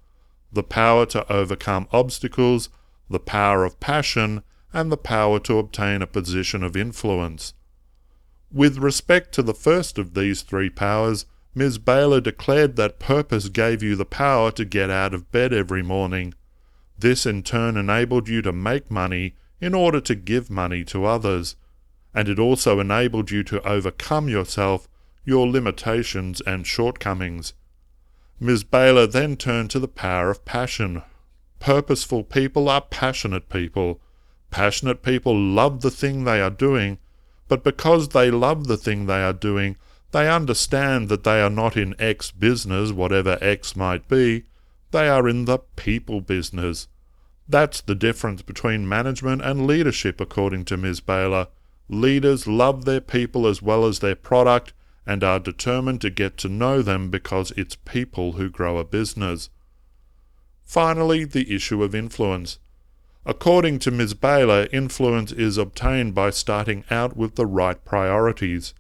the 0.53 0.63
power 0.63 1.05
to 1.07 1.33
overcome 1.33 1.89
obstacles, 1.91 2.69
the 3.09 3.19
power 3.19 3.65
of 3.65 3.81
passion, 3.81 4.45
and 4.73 4.93
the 4.93 4.97
power 4.97 5.41
to 5.41 5.59
obtain 5.59 6.03
a 6.03 6.07
position 6.07 6.63
of 6.63 6.77
influence. 6.77 7.53
With 8.53 8.79
respect 8.79 9.35
to 9.35 9.43
the 9.43 9.55
first 9.55 9.99
of 9.99 10.15
these 10.15 10.43
three 10.43 10.71
powers, 10.71 11.27
Ms. 11.55 11.79
Baylor 11.79 12.21
declared 12.21 12.77
that 12.77 13.01
purpose 13.01 13.49
gave 13.49 13.83
you 13.83 13.97
the 13.97 14.05
power 14.05 14.53
to 14.53 14.65
get 14.65 14.89
out 14.89 15.13
of 15.13 15.33
bed 15.33 15.53
every 15.53 15.83
morning. 15.83 16.35
This 16.99 17.27
in 17.27 17.43
turn 17.43 17.77
enabled 17.77 18.29
you 18.29 18.41
to 18.43 18.53
make 18.53 18.91
money 18.91 19.35
in 19.61 19.75
order 19.75 20.01
to 20.01 20.15
give 20.15 20.49
money 20.49 20.85
to 20.85 21.05
others, 21.05 21.57
and 22.15 22.29
it 22.29 22.39
also 22.39 22.79
enabled 22.79 23.31
you 23.31 23.43
to 23.45 23.67
overcome 23.67 24.29
yourself, 24.29 24.89
your 25.25 25.49
limitations 25.49 26.41
and 26.43 26.67
shortcomings. 26.67 27.53
Ms. 28.39 28.65
Baylor 28.65 29.07
then 29.07 29.37
turned 29.37 29.71
to 29.71 29.79
the 29.79 29.89
power 29.89 30.31
of 30.31 30.45
passion. 30.45 31.03
Purposeful 31.59 32.23
people 32.25 32.69
are 32.69 32.81
passionate 32.81 33.49
people. 33.49 34.01
Passionate 34.51 35.03
people 35.03 35.37
love 35.37 35.83
the 35.83 35.91
thing 35.91 36.25
they 36.25 36.41
are 36.41 36.51
doing, 36.51 36.99
but 37.49 37.65
because 37.65 38.09
they 38.09 38.31
love 38.31 38.67
the 38.67 38.77
thing 38.77 39.07
they 39.07 39.23
are 39.23 39.33
doing, 39.33 39.77
they 40.13 40.29
understand 40.29 41.09
that 41.09 41.25
they 41.25 41.41
are 41.41 41.51
not 41.51 41.77
in 41.77 41.95
X 41.99 42.31
business, 42.31 42.93
whatever 42.93 43.39
X 43.41 43.77
might 43.77 44.09
be, 44.09 44.45
they 44.91 45.09
are 45.09 45.29
in 45.29 45.45
the 45.45 45.59
people 45.77 46.21
business. 46.21 46.89
That's 47.49 47.81
the 47.81 47.95
difference 47.95 48.43
between 48.43 48.89
management 48.89 49.43
and 49.43 49.67
leadership, 49.67 50.21
according 50.21 50.65
to 50.67 50.77
Ms. 50.77 51.01
Baylor. 51.01 51.49
Leaders 51.89 52.47
love 52.47 52.85
their 52.85 53.01
people 53.01 53.47
as 53.47 53.61
well 53.61 53.85
as 53.85 53.99
their 53.99 54.15
product 54.15 54.73
and 55.07 55.25
are 55.25 55.41
determined 55.41 56.01
to 56.01 56.11
get 56.11 56.37
to 56.39 56.49
know 56.49 56.83
them 56.83 57.11
because 57.11 57.51
it's 57.57 57.75
people 57.75 58.33
who 58.33 58.49
grow 58.49 58.79
a 58.79 58.85
business. 58.85 59.51
Finally, 60.63 61.25
the 61.25 61.53
issue 61.53 61.83
of 61.83 61.95
influence. 61.95 62.59
According 63.27 63.81
to 63.81 63.91
Ms. 63.91 64.15
Baylor, 64.15 64.69
influence 64.73 65.33
is 65.33 65.59
obtained 65.59 66.15
by 66.15 66.31
starting 66.31 66.85
out 66.91 67.17
with 67.17 67.35
the 67.35 67.47
right 67.47 67.85
priorities. 67.85 68.73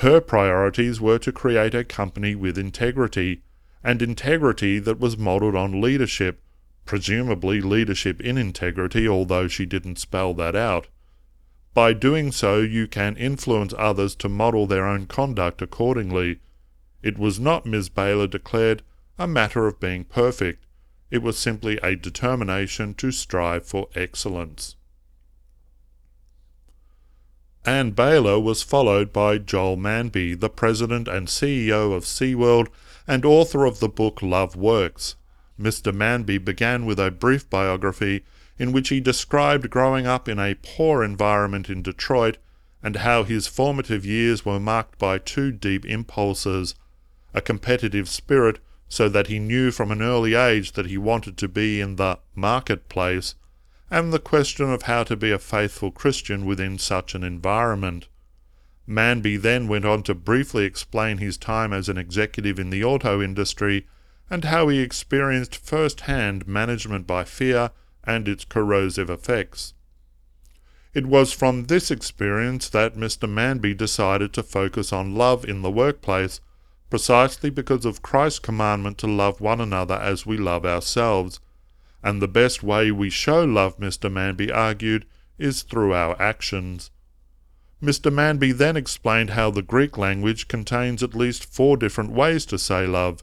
Her 0.00 0.22
priorities 0.22 0.98
were 0.98 1.18
to 1.18 1.30
create 1.30 1.74
a 1.74 1.84
company 1.84 2.34
with 2.34 2.56
integrity, 2.56 3.42
and 3.84 4.00
integrity 4.00 4.78
that 4.78 4.98
was 4.98 5.18
modelled 5.18 5.54
on 5.54 5.82
leadership, 5.82 6.42
presumably 6.86 7.60
leadership 7.60 8.18
in 8.18 8.38
integrity, 8.38 9.06
although 9.06 9.46
she 9.46 9.66
didn't 9.66 9.98
spell 9.98 10.32
that 10.34 10.56
out. 10.56 10.86
By 11.74 11.92
doing 11.92 12.32
so, 12.32 12.60
you 12.60 12.88
can 12.88 13.14
influence 13.18 13.74
others 13.76 14.14
to 14.16 14.30
model 14.30 14.66
their 14.66 14.86
own 14.86 15.04
conduct 15.04 15.60
accordingly. 15.60 16.38
It 17.02 17.18
was 17.18 17.38
not, 17.38 17.66
Ms. 17.66 17.90
Baylor 17.90 18.26
declared, 18.26 18.82
a 19.18 19.26
matter 19.26 19.66
of 19.66 19.80
being 19.80 20.04
perfect. 20.04 20.64
It 21.10 21.20
was 21.20 21.36
simply 21.36 21.78
a 21.82 21.94
determination 21.94 22.94
to 22.94 23.12
strive 23.12 23.66
for 23.66 23.88
excellence. 23.94 24.76
Anne 27.66 27.90
Baylor 27.90 28.40
was 28.40 28.62
followed 28.62 29.12
by 29.12 29.36
Joel 29.36 29.76
Manby, 29.76 30.38
the 30.38 30.48
president 30.48 31.08
and 31.08 31.28
CEO 31.28 31.92
of 31.94 32.04
SeaWorld 32.04 32.68
and 33.06 33.24
author 33.24 33.66
of 33.66 33.80
the 33.80 33.88
book 33.88 34.22
Love 34.22 34.56
Works. 34.56 35.16
Mr. 35.60 35.94
Manby 35.94 36.38
began 36.42 36.86
with 36.86 36.98
a 36.98 37.10
brief 37.10 37.50
biography 37.50 38.24
in 38.58 38.72
which 38.72 38.88
he 38.88 39.00
described 39.00 39.68
growing 39.68 40.06
up 40.06 40.28
in 40.28 40.38
a 40.38 40.54
poor 40.54 41.02
environment 41.02 41.68
in 41.68 41.82
Detroit 41.82 42.38
and 42.82 42.96
how 42.96 43.24
his 43.24 43.46
formative 43.46 44.06
years 44.06 44.44
were 44.44 44.58
marked 44.58 44.98
by 44.98 45.18
two 45.18 45.52
deep 45.52 45.84
impulses 45.84 46.74
a 47.34 47.40
competitive 47.40 48.08
spirit, 48.08 48.58
so 48.88 49.08
that 49.08 49.28
he 49.28 49.38
knew 49.38 49.70
from 49.70 49.92
an 49.92 50.02
early 50.02 50.34
age 50.34 50.72
that 50.72 50.86
he 50.86 50.98
wanted 50.98 51.36
to 51.36 51.46
be 51.46 51.80
in 51.80 51.96
the 51.96 52.18
marketplace, 52.34 53.34
and 53.90 54.12
the 54.12 54.18
question 54.18 54.70
of 54.70 54.82
how 54.82 55.02
to 55.02 55.16
be 55.16 55.30
a 55.32 55.38
faithful 55.38 55.90
Christian 55.90 56.46
within 56.46 56.78
such 56.78 57.14
an 57.14 57.24
environment. 57.24 58.08
Manby 58.86 59.36
then 59.36 59.68
went 59.68 59.84
on 59.84 60.02
to 60.04 60.14
briefly 60.14 60.64
explain 60.64 61.18
his 61.18 61.36
time 61.36 61.72
as 61.72 61.88
an 61.88 61.98
executive 61.98 62.58
in 62.58 62.70
the 62.70 62.84
auto 62.84 63.20
industry 63.20 63.86
and 64.28 64.44
how 64.44 64.68
he 64.68 64.78
experienced 64.78 65.56
first 65.56 66.02
hand 66.02 66.46
management 66.46 67.06
by 67.06 67.24
fear 67.24 67.70
and 68.04 68.28
its 68.28 68.44
corrosive 68.44 69.10
effects. 69.10 69.74
It 70.92 71.06
was 71.06 71.32
from 71.32 71.64
this 71.64 71.90
experience 71.90 72.68
that 72.70 72.96
Mr. 72.96 73.28
Manby 73.28 73.74
decided 73.74 74.32
to 74.32 74.42
focus 74.42 74.92
on 74.92 75.14
love 75.14 75.44
in 75.44 75.62
the 75.62 75.70
workplace, 75.70 76.40
precisely 76.90 77.50
because 77.50 77.84
of 77.84 78.02
Christ's 78.02 78.40
commandment 78.40 78.98
to 78.98 79.06
love 79.06 79.40
one 79.40 79.60
another 79.60 79.94
as 79.94 80.26
we 80.26 80.36
love 80.36 80.66
ourselves. 80.66 81.38
And 82.02 82.20
the 82.20 82.28
best 82.28 82.62
way 82.62 82.90
we 82.90 83.10
show 83.10 83.44
love, 83.44 83.78
Mr. 83.78 84.10
Manby 84.10 84.50
argued, 84.50 85.06
is 85.38 85.62
through 85.62 85.92
our 85.92 86.20
actions. 86.20 86.90
Mr. 87.82 88.12
Manby 88.12 88.52
then 88.52 88.76
explained 88.76 89.30
how 89.30 89.50
the 89.50 89.62
Greek 89.62 89.96
language 89.96 90.48
contains 90.48 91.02
at 91.02 91.14
least 91.14 91.44
four 91.44 91.76
different 91.76 92.12
ways 92.12 92.44
to 92.46 92.58
say 92.58 92.86
love 92.86 93.22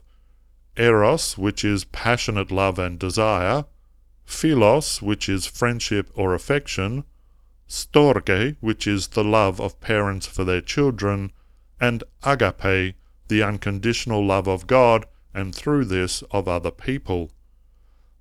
eros, 0.76 1.36
which 1.36 1.64
is 1.64 1.84
passionate 1.84 2.50
love 2.50 2.78
and 2.78 2.98
desire, 2.98 3.64
philos, 4.24 5.02
which 5.02 5.28
is 5.28 5.46
friendship 5.46 6.10
or 6.14 6.34
affection, 6.34 7.04
storge, 7.68 8.56
which 8.60 8.86
is 8.86 9.08
the 9.08 9.24
love 9.24 9.60
of 9.60 9.80
parents 9.80 10.26
for 10.26 10.44
their 10.44 10.60
children, 10.60 11.32
and 11.80 12.04
agape, 12.24 12.94
the 13.28 13.42
unconditional 13.42 14.24
love 14.24 14.46
of 14.46 14.66
God, 14.66 15.06
and 15.34 15.54
through 15.54 15.84
this 15.84 16.22
of 16.30 16.48
other 16.48 16.70
people. 16.70 17.30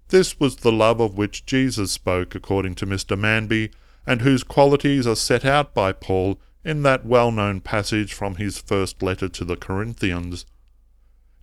This 0.10 0.39
was 0.39 0.58
the 0.58 0.72
love 0.72 1.02
of 1.02 1.17
which 1.17 1.46
Jesus 1.46 1.91
spoke, 1.91 2.34
according 2.34 2.76
to 2.76 2.86
Mr. 2.86 3.20
Manby, 3.20 3.72
and 4.06 4.22
whose 4.22 4.43
qualities 4.43 5.06
are 5.06 5.15
set 5.15 5.43
out 5.43 5.74
by 5.74 5.91
Paul 5.91 6.39
in 6.63 6.84
that 6.84 7.06
well 7.06 7.32
known 7.32 7.60
passage 7.60 8.13
from 8.13 8.36
his 8.36 8.58
first 8.58 9.04
letter 9.04 9.28
to 9.28 9.43
the 9.43 9.58
Corinthians. 9.58 10.46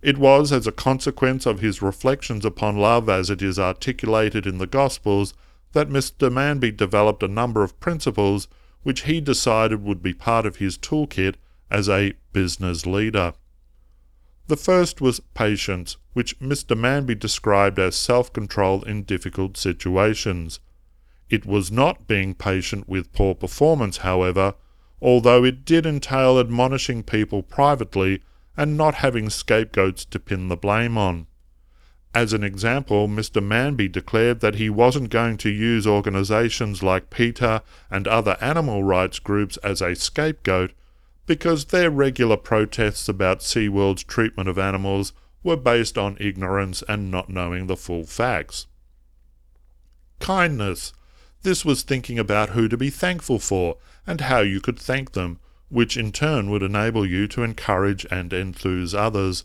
It 0.01 0.17
was 0.17 0.51
as 0.51 0.67
a 0.67 0.71
consequence 0.71 1.45
of 1.45 1.61
his 1.61 1.81
reflections 1.81 2.45
upon 2.45 2.77
love 2.77 3.09
as 3.09 3.29
it 3.29 3.41
is 3.41 3.59
articulated 3.59 4.45
in 4.45 4.57
the 4.57 4.67
Gospels 4.67 5.33
that 5.73 5.89
Mr. 5.89 6.31
Manby 6.31 6.71
developed 6.71 7.23
a 7.23 7.27
number 7.27 7.63
of 7.63 7.79
principles 7.79 8.47
which 8.83 9.01
he 9.01 9.19
decided 9.19 9.83
would 9.83 10.01
be 10.01 10.13
part 10.13 10.45
of 10.45 10.57
his 10.57 10.77
toolkit 10.77 11.35
as 11.69 11.89
a 11.89 12.13
business 12.33 12.85
leader. 12.85 13.33
The 14.47 14.57
first 14.57 15.01
was 15.01 15.19
patience, 15.33 15.97
which 16.13 16.39
Mr. 16.39 16.77
Manby 16.77 17.15
described 17.15 17.79
as 17.79 17.95
self 17.95 18.31
control 18.31 18.83
in 18.83 19.01
difficult 19.01 19.57
situations. 19.57 20.59
It 21.31 21.47
was 21.47 21.71
not 21.71 22.07
being 22.07 22.35
patient 22.35 22.87
with 22.87 23.11
poor 23.11 23.33
performance, 23.33 23.97
however, 23.97 24.53
although 25.01 25.43
it 25.43 25.65
did 25.65 25.87
entail 25.87 26.39
admonishing 26.39 27.01
people 27.01 27.41
privately 27.41 28.21
and 28.55 28.77
not 28.77 28.95
having 28.95 29.31
scapegoats 29.31 30.05
to 30.05 30.19
pin 30.19 30.47
the 30.47 30.55
blame 30.55 30.95
on. 30.95 31.25
As 32.13 32.31
an 32.31 32.43
example, 32.43 33.07
Mr. 33.07 33.43
Manby 33.43 33.91
declared 33.91 34.39
that 34.41 34.55
he 34.55 34.69
wasn't 34.69 35.09
going 35.09 35.37
to 35.37 35.49
use 35.49 35.87
organisations 35.87 36.83
like 36.83 37.09
PETA 37.09 37.63
and 37.89 38.07
other 38.07 38.37
animal 38.39 38.83
rights 38.83 39.17
groups 39.17 39.57
as 39.57 39.81
a 39.81 39.95
scapegoat 39.95 40.71
because 41.25 41.65
their 41.65 41.89
regular 41.89 42.37
protests 42.37 43.09
about 43.09 43.39
SeaWorld's 43.39 44.03
treatment 44.03 44.47
of 44.47 44.57
animals 44.57 45.13
were 45.43 45.57
based 45.57 45.97
on 45.97 46.17
ignorance 46.19 46.83
and 46.87 47.11
not 47.11 47.29
knowing 47.29 47.67
the 47.67 47.77
full 47.77 48.05
facts. 48.05 48.67
Kindness. 50.19 50.93
This 51.43 51.63
was 51.63 51.83
thinking 51.83 52.17
about 52.17 52.49
who 52.49 52.67
to 52.67 52.77
be 52.77 52.89
thankful 52.89 53.39
for 53.39 53.77
and 54.07 54.21
how 54.21 54.39
you 54.39 54.59
could 54.59 54.79
thank 54.79 55.11
them, 55.11 55.39
which 55.69 55.97
in 55.97 56.11
turn 56.11 56.49
would 56.49 56.63
enable 56.63 57.05
you 57.05 57.27
to 57.27 57.43
encourage 57.43 58.05
and 58.09 58.33
enthuse 58.33 58.95
others. 58.95 59.43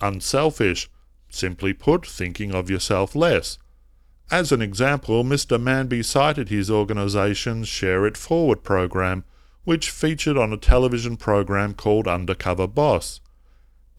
Unselfish, 0.00 0.90
simply 1.30 1.72
put, 1.72 2.06
thinking 2.06 2.54
of 2.54 2.68
yourself 2.68 3.14
less. 3.14 3.58
As 4.30 4.52
an 4.52 4.62
example, 4.62 5.22
Mr. 5.22 5.60
Manby 5.60 6.02
cited 6.02 6.48
his 6.48 6.70
organization's 6.70 7.68
Share 7.68 8.06
It 8.06 8.16
Forward 8.16 8.62
program, 8.62 9.24
which 9.64 9.90
featured 9.90 10.36
on 10.36 10.52
a 10.52 10.56
television 10.56 11.16
program 11.16 11.74
called 11.74 12.06
Undercover 12.06 12.66
Boss. 12.66 13.20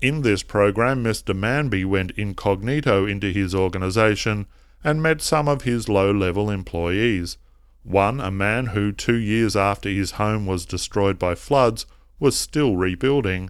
In 0.01 0.21
this 0.21 0.43
program, 0.43 1.03
Mr. 1.03 1.35
Manby 1.35 1.83
went 1.85 2.11
incognito 2.11 3.05
into 3.05 3.31
his 3.31 3.55
organization 3.55 4.45
and 4.83 5.01
met 5.01 5.21
some 5.21 5.47
of 5.47 5.63
his 5.63 5.89
low 5.89 6.11
level 6.11 6.49
employees. 6.51 7.37
One, 7.83 8.19
a 8.19 8.29
man 8.29 8.67
who, 8.67 8.91
two 8.91 9.15
years 9.15 9.55
after 9.55 9.89
his 9.89 10.11
home 10.11 10.45
was 10.45 10.65
destroyed 10.65 11.17
by 11.17 11.35
floods, 11.35 11.85
was 12.19 12.37
still 12.37 12.75
rebuilding, 12.75 13.49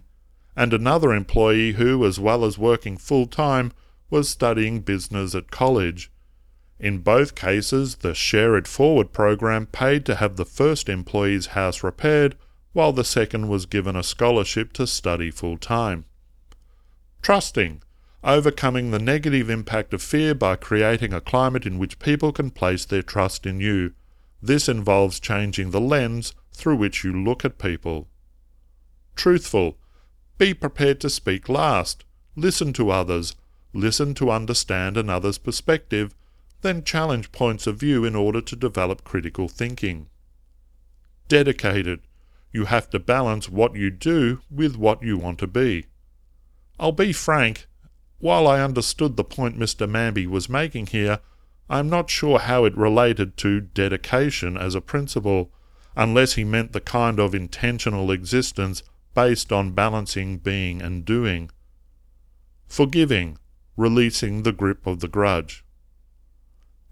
and 0.56 0.72
another 0.72 1.12
employee 1.12 1.72
who, 1.72 2.04
as 2.06 2.18
well 2.18 2.44
as 2.44 2.58
working 2.58 2.96
full 2.96 3.26
time, 3.26 3.72
was 4.08 4.28
studying 4.28 4.80
business 4.80 5.34
at 5.34 5.50
college. 5.50 6.10
In 6.78 6.98
both 6.98 7.34
cases, 7.34 7.96
the 7.96 8.14
Share 8.14 8.56
It 8.56 8.66
Forward 8.66 9.12
program 9.12 9.66
paid 9.66 10.04
to 10.06 10.16
have 10.16 10.36
the 10.36 10.44
first 10.44 10.88
employee's 10.88 11.46
house 11.46 11.82
repaired, 11.82 12.36
while 12.72 12.92
the 12.92 13.04
second 13.04 13.48
was 13.48 13.66
given 13.66 13.96
a 13.96 14.02
scholarship 14.02 14.72
to 14.74 14.86
study 14.86 15.30
full 15.30 15.56
time. 15.56 16.04
Trusting 17.22 17.82
overcoming 18.26 18.90
the 18.90 18.98
negative 18.98 19.48
impact 19.48 19.94
of 19.94 20.02
fear 20.02 20.34
by 20.34 20.56
creating 20.56 21.12
a 21.12 21.20
climate 21.20 21.64
in 21.64 21.78
which 21.78 22.00
people 22.00 22.32
can 22.32 22.50
place 22.50 22.84
their 22.84 23.02
trust 23.02 23.46
in 23.46 23.60
you. 23.60 23.92
This 24.42 24.68
involves 24.68 25.20
changing 25.20 25.70
the 25.70 25.80
lens 25.80 26.34
through 26.52 26.76
which 26.76 27.04
you 27.04 27.12
look 27.12 27.44
at 27.44 27.58
people. 27.58 28.08
Truthful. 29.14 29.78
Be 30.38 30.52
prepared 30.52 31.00
to 31.00 31.08
speak 31.08 31.48
last. 31.48 32.04
Listen 32.34 32.72
to 32.74 32.90
others. 32.90 33.36
Listen 33.72 34.12
to 34.14 34.30
understand 34.30 34.96
another's 34.96 35.38
perspective. 35.38 36.14
Then 36.66 36.82
challenge 36.82 37.30
points 37.30 37.68
of 37.68 37.78
view 37.78 38.04
in 38.04 38.16
order 38.16 38.40
to 38.40 38.56
develop 38.56 39.04
critical 39.04 39.46
thinking. 39.46 40.08
Dedicated. 41.28 42.00
You 42.50 42.64
have 42.64 42.90
to 42.90 42.98
balance 42.98 43.48
what 43.48 43.76
you 43.76 43.92
do 43.92 44.40
with 44.50 44.74
what 44.74 45.00
you 45.00 45.16
want 45.16 45.38
to 45.38 45.46
be. 45.46 45.86
I'll 46.80 46.90
be 46.90 47.12
frank, 47.12 47.68
while 48.18 48.48
I 48.48 48.60
understood 48.60 49.16
the 49.16 49.22
point 49.22 49.56
Mr. 49.56 49.88
Manby 49.88 50.26
was 50.26 50.48
making 50.48 50.88
here, 50.88 51.20
I 51.70 51.78
am 51.78 51.88
not 51.88 52.10
sure 52.10 52.40
how 52.40 52.64
it 52.64 52.76
related 52.76 53.36
to 53.36 53.60
dedication 53.60 54.56
as 54.56 54.74
a 54.74 54.80
principle, 54.80 55.52
unless 55.94 56.32
he 56.32 56.42
meant 56.42 56.72
the 56.72 56.80
kind 56.80 57.20
of 57.20 57.32
intentional 57.32 58.10
existence 58.10 58.82
based 59.14 59.52
on 59.52 59.70
balancing 59.70 60.38
being 60.38 60.82
and 60.82 61.04
doing. 61.04 61.52
Forgiving, 62.66 63.38
releasing 63.76 64.42
the 64.42 64.50
grip 64.50 64.84
of 64.84 64.98
the 64.98 65.06
grudge. 65.06 65.62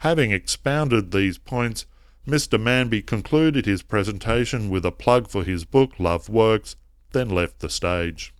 Having 0.05 0.33
expounded 0.33 1.13
these 1.13 1.39
points, 1.39 1.87
Mr. 2.29 2.61
Manby 2.61 3.01
concluded 3.01 3.65
his 3.65 3.83
presentation 3.83 4.69
with 4.69 4.85
a 4.85 4.93
plug 4.93 5.29
for 5.29 5.45
his 5.45 5.65
book 5.65 5.93
Love 5.99 6.29
Works, 6.29 6.77
then 7.13 7.31
left 7.31 7.61
the 7.61 7.71
stage. 7.71 8.35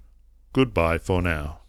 Goodbye 0.51 0.97
for 0.97 1.21
now. 1.21 1.61